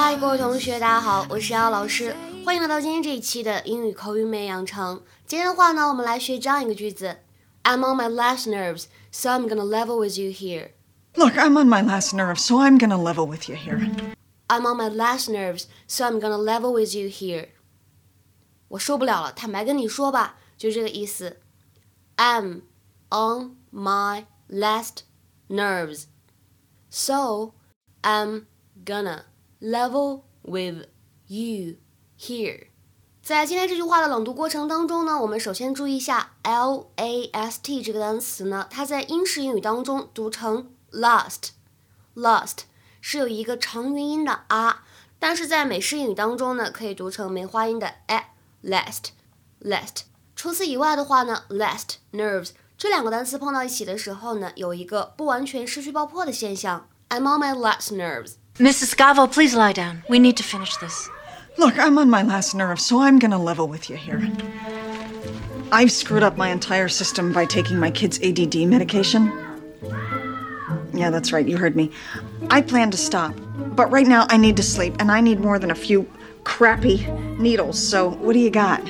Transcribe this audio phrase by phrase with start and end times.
[0.00, 2.16] 嗨，各位同学，大家好，我是姚老师，
[2.46, 5.02] 欢迎来到今天这一期的英语口语美养成。
[5.26, 7.18] 今天的话呢，我们来学这样一个句子：
[7.62, 10.70] I'm on my last nerves, so I'm gonna level with you here.
[11.14, 13.78] Look, I'm on my last nerve, so I'm gonna level with you here.
[14.48, 17.48] I'm on my last nerves, so I'm gonna level with you here.
[18.68, 21.36] 我受不了了，坦白跟你说吧，就这个意思。
[22.16, 22.62] I'm
[23.10, 25.00] on my last
[25.50, 26.04] nerves,
[26.88, 27.52] so
[28.00, 28.46] I'm
[28.82, 29.24] gonna
[29.61, 30.87] level with
[31.27, 31.75] you
[32.19, 32.67] here。
[33.21, 42.61] 在今天这句话的朗读过程当中呢，我们首先注意一下 l a s t 这个单词呢，它在英式英语当中读成 last，last
[42.99, 44.83] 是有一个长元音的 r，
[45.19, 50.01] 但是在美式英语当中呢，可以读成梅花音的 a，last，last。
[50.35, 56.89] 除此以外的话呢，last nerves 这两个单词碰到一起的时候呢，有一个不完全失去爆破的现象。
[57.09, 58.33] I'm on my last nerves。
[58.55, 58.93] Mrs.
[58.93, 60.03] Scavo, please lie down.
[60.09, 61.09] We need to finish this.
[61.57, 64.21] Look, I'm on my last nerve, so I'm gonna level with you here.
[65.71, 69.31] I've screwed up my entire system by taking my kid's ADD medication.
[70.93, 71.91] Yeah, that's right, you heard me.
[72.49, 73.33] I plan to stop,
[73.75, 76.05] but right now I need to sleep, and I need more than a few
[76.43, 77.07] crappy
[77.39, 78.81] needles, so what do you got?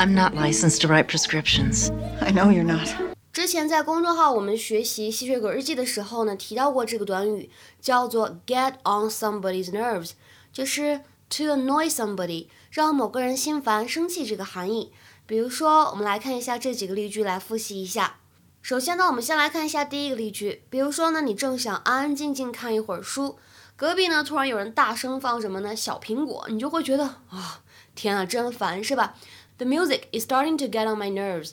[0.00, 1.90] I'm not licensed to write prescriptions.
[2.20, 3.15] I know you're not.
[3.36, 7.50] 之前在公众号我们学习吸血鬼日记的时候呢，提到过这个短语，
[7.82, 10.12] 叫做 get on somebody's nerves，
[10.50, 14.90] 就是 to annoy somebody，让某个人心烦、生气这个含义。
[15.26, 18.20] 比如说，我们来看一下这几个例句来复习一下。
[18.62, 23.36] 首先呢，我们先来看一下第一个例句，比如说呢，你正想安安静静看一会儿书，
[23.76, 25.76] 隔壁呢突然有人大声放什么呢？
[25.76, 27.60] 小苹果，你就会觉得啊，
[27.94, 29.14] 天啊，真烦，是吧
[29.58, 31.50] ？The music is starting to get on my nerves.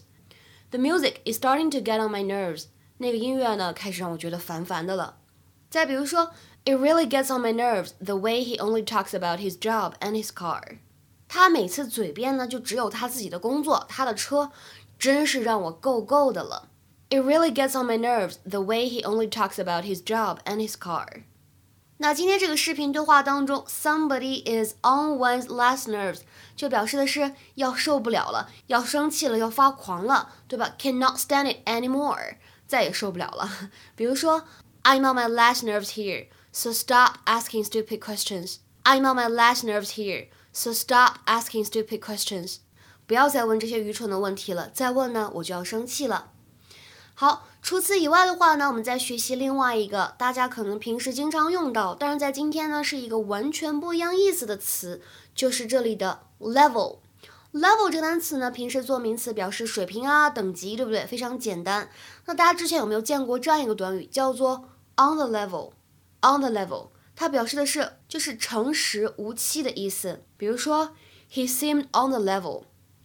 [0.73, 2.67] The music is starting to get on my nerves.
[2.99, 5.19] 那个音乐呢，开始让我觉得烦烦的了。
[5.71, 6.33] 再比如说，
[6.65, 10.29] It really gets on my nerves the way he only talks about his job and his
[10.29, 10.79] car.
[11.29, 14.51] 他每次嘴边呢，就只有他自己的工作，他的车，
[14.99, 16.69] 真是让我够够的了。
[17.11, 20.73] It really gets on my nerves the way he only talks about his job and his
[20.73, 21.23] car.
[22.04, 26.20] 那今天这个视频对话当中，somebody is on one's last nerves，
[26.54, 32.36] 就表示的是要受不了了，要生气了，要发狂了，对吧？Cannot stand it anymore，
[32.68, 33.50] 再也受不了了。
[33.96, 34.44] 比如说
[34.84, 38.58] ，I'm on my last nerves here，so stop asking stupid questions。
[38.84, 42.58] I'm on my last nerves here，so stop asking stupid questions。
[43.08, 46.33] 不要再问这些愚蠢的问题了，再问呢，我就要生气了。
[47.16, 55.02] 好，除此以外的话呢，我们再学习另外一个大家可能平时经常用到，但是在今天呢是一个完全不一样意思的词，
[55.36, 56.98] 就是这里的 level。
[57.54, 61.06] level 这个单词呢，平时做名词表示水平啊、等级，对不对？
[61.06, 61.88] 非常简单。
[62.26, 70.24] 那大家之前有没有见过这样一个短语，叫做 on the level？on the level，它表示的是就是诚实无欺的意思。
[70.36, 70.96] 比如说
[71.32, 72.64] ，he seemed on the level。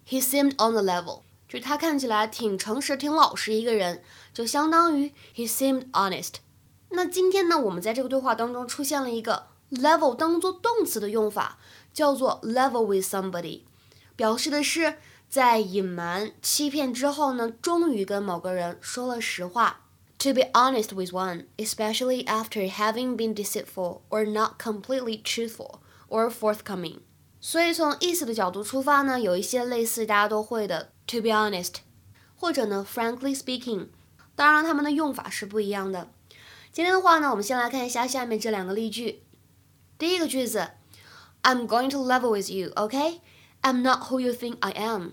[0.08, 1.20] he seemed on the level。
[1.48, 4.02] 就他看起来挺诚实、挺老实一个人，
[4.34, 6.34] 就相当于 he seemed honest。
[6.90, 11.58] 那今天呢，我们在这个对话当中出现了一个 level 当做动词的用法，
[11.92, 13.62] 叫做 level with somebody，
[14.14, 14.96] 表示的是
[15.28, 19.80] 在隐瞒、欺骗之后呢，终于跟某个人说了实话。
[20.20, 25.78] To be honest with one, especially after having been deceitful or not completely truthful
[26.08, 26.98] or forthcoming。
[27.40, 30.90] 所以从意思的角度出发呢，有一些类似大家都会的。
[31.06, 31.76] To be honest，
[32.36, 33.88] 或者呢，frankly speaking，
[34.34, 36.10] 当然它们的用法是不一样的。
[36.70, 39.22] 今天的话呢，我们先来看一下下面这两个例句。
[39.96, 40.72] 第一个句子
[41.42, 43.20] ，I'm going to level with you, OK?
[43.62, 45.12] I'm not who you think I am.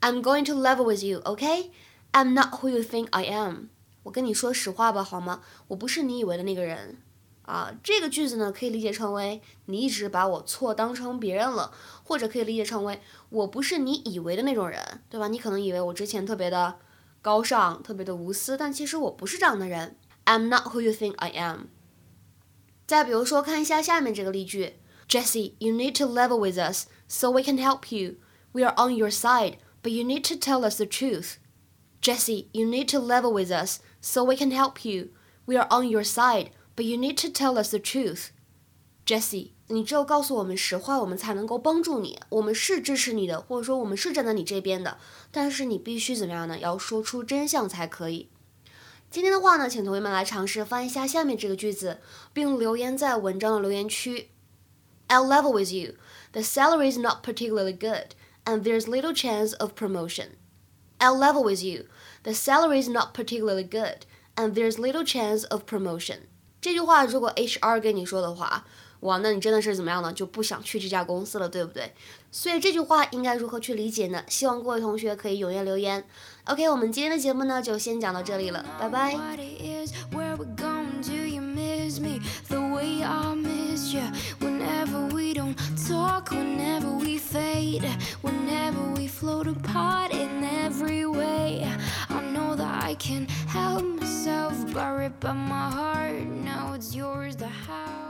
[0.00, 1.70] I'm going to level with you, OK?
[2.12, 3.68] I'm not who you think I am.
[4.04, 5.42] 我跟你说实话吧，好吗？
[5.68, 7.02] 我不是你以为的那个人。
[7.49, 11.71] 啊，这个句子呢，可以理解成为你一直把我错当成别人了，
[12.03, 12.99] 或者可以理解成为
[13.29, 15.27] 我不是你以为的那种人，对吧？
[15.27, 16.79] 你可能以为我之前特别的
[17.21, 19.95] 高尚，特别的无私，但其实我不是这样的人。
[20.25, 21.67] I'm not who you think I am。
[22.87, 24.73] 再比如说，看一下下面这个例句：
[25.07, 28.15] Jesse, you need to level with us so we can help you.
[28.53, 31.35] We are on your side, but you need to tell us the truth.
[32.01, 35.09] Jesse, you need to level with us so we can help you.
[35.45, 36.49] We are on your side.
[36.79, 38.27] But you need to tell us the truth,
[39.05, 39.51] Jesse.
[39.67, 42.19] 你只有告诉我们实话，我们才能够帮助你。
[42.29, 44.97] 我们是支持你的，或者说我们是站在你这边的。
[45.31, 46.59] 但是你必须怎么样呢？
[46.59, 48.29] 要说出真相才可以。
[49.09, 51.99] 今天的话呢，请同学们来尝试翻译一下下面这个句子，
[52.33, 54.29] 并留言在文章的留言区。
[55.07, 55.95] I'll level with you.
[56.33, 58.09] The salary is not particularly good,
[58.43, 60.31] and there's little chance of promotion.
[60.99, 61.85] I'll level with you.
[62.23, 64.05] The salary is not particularly good,
[64.35, 66.27] and there's little chance of promotion.
[66.60, 68.64] 这句话如果 HR 跟你说的话，
[69.00, 70.12] 哇，那你真的是怎么样呢？
[70.12, 71.92] 就不想去这家公司了，对不对？
[72.30, 74.22] 所以这句话应该如何去理解呢？
[74.28, 76.04] 希望各位同学可以踊跃留言。
[76.44, 79.16] OK，我们今天的节目呢就先讲到这里了，拜拜。
[93.00, 96.26] can't help myself, buried by my heart.
[96.44, 98.09] Now it's yours, the house.